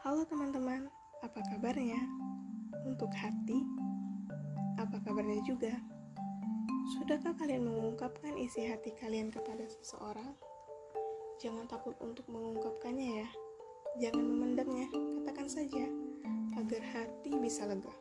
Halo 0.00 0.24
teman-teman, 0.24 0.88
apa 1.20 1.44
kabarnya? 1.52 2.00
Untuk 2.88 3.12
hati, 3.12 3.60
apa 4.80 4.96
kabarnya 5.04 5.44
juga? 5.44 5.76
Sudahkah 6.96 7.36
kalian 7.36 7.68
mengungkapkan 7.68 8.32
isi 8.40 8.64
hati 8.64 8.96
kalian 8.96 9.28
kepada 9.28 9.60
seseorang? 9.68 10.32
Jangan 11.44 11.68
takut 11.68 12.00
untuk 12.00 12.24
mengungkapkannya 12.32 13.20
ya. 13.20 13.28
Jangan 14.00 14.24
memendamnya, 14.24 14.88
katakan 15.20 15.52
saja 15.52 15.84
agar 16.56 16.80
hati 16.96 17.36
bisa 17.36 17.68
lega. 17.68 17.92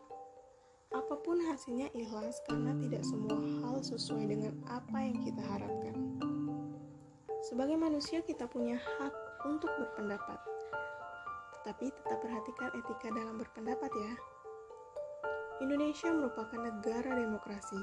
Apa 0.95 1.19
pun 1.19 1.43
hasilnya 1.51 1.91
ikhlas 1.91 2.39
karena 2.47 2.79
tidak 2.79 3.03
semua 3.03 3.43
hal 3.67 3.83
sesuai 3.83 4.23
dengan 4.23 4.55
apa 4.71 5.03
yang 5.03 5.19
kita 5.19 5.43
harapkan. 5.43 6.15
Sebagai 7.43 7.75
manusia 7.75 8.23
kita 8.23 8.47
punya 8.47 8.79
hak 8.79 9.11
untuk 9.51 9.67
berpendapat. 9.75 10.58
Tetapi 11.69 11.85
tetap 12.01 12.17
perhatikan 12.25 12.73
etika 12.81 13.13
dalam 13.13 13.37
berpendapat 13.37 13.93
ya. 13.93 14.13
Indonesia 15.61 16.09
merupakan 16.09 16.65
negara 16.65 17.13
demokrasi 17.13 17.77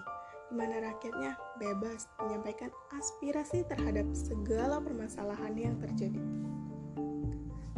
di 0.51 0.55
mana 0.59 0.91
rakyatnya 0.91 1.39
bebas 1.62 2.11
menyampaikan 2.19 2.75
aspirasi 2.91 3.62
terhadap 3.71 4.11
segala 4.11 4.83
permasalahan 4.83 5.55
yang 5.55 5.79
terjadi. 5.79 6.19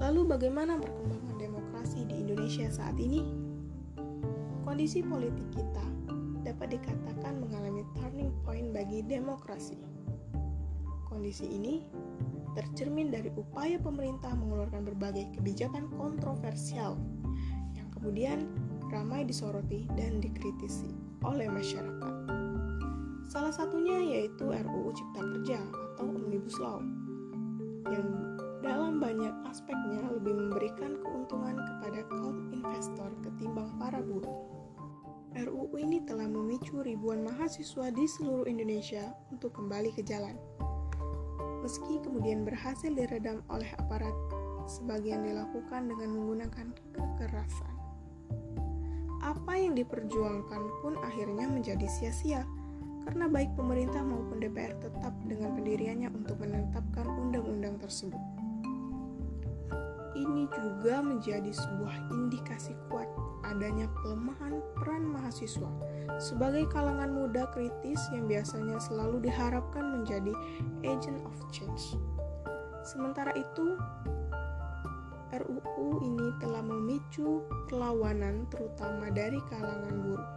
Lalu 0.01 0.33
bagaimana 0.33 0.81
perkembangan 0.81 1.37
demokrasi 1.37 2.09
di 2.09 2.25
Indonesia 2.25 2.73
saat 2.73 2.97
ini? 2.97 3.29
Kondisi 4.65 5.05
politik 5.05 5.45
kita 5.53 5.84
dapat 6.41 6.81
dikatakan 6.81 7.37
mengalami 7.37 7.84
turning 8.01 8.33
point 8.48 8.73
bagi 8.73 9.05
demokrasi. 9.05 9.77
Kondisi 11.05 11.53
ini 11.53 11.84
tercermin 12.59 13.15
dari 13.15 13.30
upaya 13.39 13.79
pemerintah 13.79 14.35
mengeluarkan 14.35 14.83
berbagai 14.83 15.30
kebijakan 15.39 15.87
kontroversial 15.95 16.98
yang 17.78 17.87
kemudian 17.95 18.50
ramai 18.91 19.23
disoroti 19.23 19.87
dan 19.95 20.19
dikritisi 20.19 20.91
oleh 21.23 21.47
masyarakat. 21.47 22.15
Salah 23.31 23.55
satunya 23.55 24.03
yaitu 24.03 24.50
RUU 24.50 24.91
Cipta 24.91 25.23
Kerja 25.23 25.61
atau 25.95 26.11
Omnibus 26.11 26.59
Law 26.59 26.83
yang 27.95 28.34
dalam 28.59 28.98
banyak 28.98 29.31
aspeknya 29.47 30.03
lebih 30.11 30.34
memberikan 30.34 30.98
keuntungan 30.98 31.55
kepada 31.55 32.00
kaum 32.11 32.50
investor 32.50 33.15
ketimbang 33.22 33.70
para 33.78 34.03
buruh. 34.03 34.34
RUU 35.39 35.78
ini 35.78 36.03
telah 36.03 36.27
memicu 36.27 36.83
ribuan 36.83 37.22
mahasiswa 37.22 37.95
di 37.95 38.05
seluruh 38.09 38.50
Indonesia 38.50 39.15
untuk 39.31 39.55
kembali 39.55 39.95
ke 39.95 40.03
jalan 40.03 40.34
meski 41.69 42.00
kemudian 42.00 42.48
berhasil 42.48 42.88
diredam 42.88 43.44
oleh 43.52 43.69
aparat, 43.77 44.16
sebagian 44.64 45.20
dilakukan 45.20 45.84
dengan 45.84 46.16
menggunakan 46.16 46.72
kekerasan. 46.97 47.75
Apa 49.20 49.52
yang 49.60 49.77
diperjuangkan 49.77 50.64
pun 50.80 50.97
akhirnya 51.05 51.44
menjadi 51.44 51.84
sia-sia, 51.84 52.48
karena 53.05 53.28
baik 53.28 53.52
pemerintah 53.52 54.00
maupun 54.00 54.41
DPR 54.41 54.80
tetap 54.80 55.12
dengan 55.28 55.60
pendiriannya 55.60 56.08
untuk 56.08 56.41
menetapkan 56.41 57.05
undang-undang 57.05 57.77
tersebut. 57.77 58.47
Ini 60.29 60.45
juga 60.53 61.01
menjadi 61.01 61.48
sebuah 61.48 62.12
indikasi 62.12 62.77
kuat 62.93 63.09
adanya 63.48 63.89
pelemahan 63.97 64.61
peran 64.77 65.09
mahasiswa 65.09 65.73
sebagai 66.21 66.69
kalangan 66.69 67.09
muda 67.09 67.48
kritis 67.57 67.97
yang 68.12 68.29
biasanya 68.29 68.77
selalu 68.77 69.25
diharapkan 69.25 69.89
menjadi 69.97 70.37
agent 70.84 71.17
of 71.25 71.33
change. 71.49 71.97
Sementara 72.84 73.33
itu, 73.33 73.81
RUU 75.33 75.89
ini 76.05 76.29
telah 76.41 76.61
memicu 76.61 77.45
perlawanan 77.69 78.45
terutama 78.53 79.09
dari 79.09 79.41
kalangan 79.49 79.97
buruh. 80.05 80.31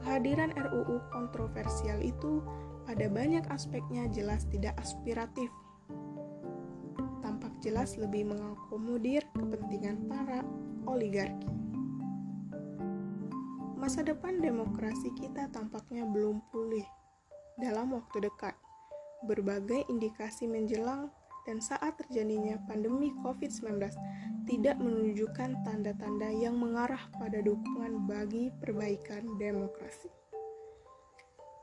Kehadiran 0.00 0.56
RUU 0.56 1.04
kontroversial 1.12 2.00
itu 2.00 2.40
pada 2.88 3.06
banyak 3.12 3.44
aspeknya 3.52 4.10
jelas 4.10 4.44
tidak 4.50 4.74
aspiratif 4.80 5.48
jelas 7.62 7.94
lebih 7.94 8.26
mengakomodir 8.26 9.22
kepentingan 9.38 10.10
para 10.10 10.42
oligarki. 10.90 11.48
Masa 13.78 14.02
depan 14.02 14.42
demokrasi 14.42 15.14
kita 15.14 15.50
tampaknya 15.54 16.06
belum 16.06 16.42
pulih 16.50 16.86
dalam 17.58 17.94
waktu 17.94 18.26
dekat. 18.26 18.54
Berbagai 19.22 19.86
indikasi 19.86 20.50
menjelang 20.50 21.10
dan 21.46 21.62
saat 21.62 21.98
terjadinya 21.98 22.58
pandemi 22.66 23.14
COVID-19 23.22 23.78
tidak 24.46 24.76
menunjukkan 24.78 25.62
tanda-tanda 25.66 26.30
yang 26.30 26.58
mengarah 26.58 27.06
pada 27.18 27.42
dukungan 27.42 28.06
bagi 28.06 28.50
perbaikan 28.62 29.38
demokrasi. 29.38 30.10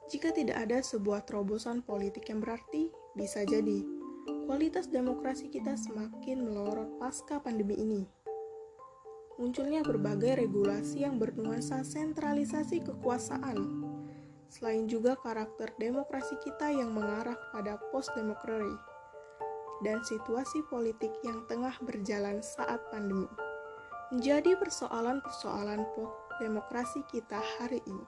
Jika 0.10 0.34
tidak 0.34 0.58
ada 0.68 0.80
sebuah 0.82 1.28
terobosan 1.28 1.84
politik 1.84 2.32
yang 2.32 2.42
berarti, 2.42 2.90
bisa 3.14 3.46
jadi 3.46 3.99
kualitas 4.50 4.90
demokrasi 4.90 5.46
kita 5.54 5.78
semakin 5.78 6.42
melorot 6.42 6.98
pasca 6.98 7.38
pandemi 7.38 7.78
ini. 7.78 8.02
Munculnya 9.38 9.86
berbagai 9.86 10.42
regulasi 10.42 11.06
yang 11.06 11.22
bernuansa 11.22 11.86
sentralisasi 11.86 12.82
kekuasaan, 12.82 13.62
selain 14.50 14.90
juga 14.90 15.14
karakter 15.22 15.70
demokrasi 15.78 16.34
kita 16.42 16.66
yang 16.74 16.90
mengarah 16.90 17.38
pada 17.54 17.78
post-democracy 17.94 18.74
dan 19.86 20.02
situasi 20.02 20.66
politik 20.66 21.14
yang 21.22 21.46
tengah 21.46 21.78
berjalan 21.86 22.42
saat 22.42 22.82
pandemi 22.90 23.30
menjadi 24.10 24.58
persoalan-persoalan 24.58 25.86
demokrasi 26.42 27.06
kita 27.06 27.38
hari 27.62 27.86
ini. 27.86 28.06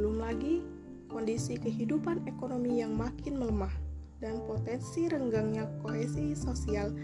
Belum 0.00 0.16
lagi 0.16 0.64
kondisi 1.12 1.60
kehidupan 1.60 2.24
ekonomi 2.24 2.80
yang 2.80 2.96
makin 2.96 3.36
melemah 3.36 3.93
dan 4.22 4.42
potensi 4.46 5.06
renggangnya 5.10 5.66
kohesi 5.82 6.34
sosial 6.34 6.94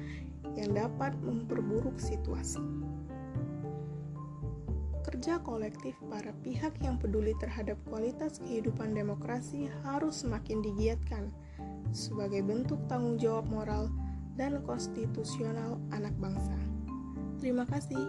yang 0.54 0.71
dapat 0.75 1.15
memperburuk 1.22 1.98
situasi. 1.98 2.62
Kerja 5.00 5.41
kolektif 5.43 5.97
para 6.06 6.31
pihak 6.44 6.76
yang 6.84 7.00
peduli 7.00 7.32
terhadap 7.41 7.76
kualitas 7.88 8.38
kehidupan 8.41 8.93
demokrasi 8.94 9.69
harus 9.82 10.22
semakin 10.22 10.60
digiatkan 10.60 11.32
sebagai 11.91 12.44
bentuk 12.44 12.78
tanggung 12.87 13.19
jawab 13.19 13.48
moral 13.50 13.91
dan 14.38 14.62
konstitusional 14.65 15.77
anak 15.92 16.15
bangsa. 16.21 16.56
Terima 17.41 17.65
kasih. 17.66 18.00